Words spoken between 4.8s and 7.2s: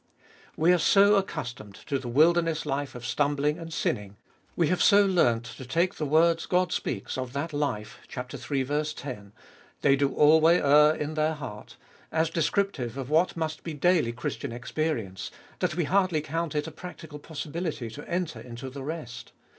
so learnt to take the words God speaks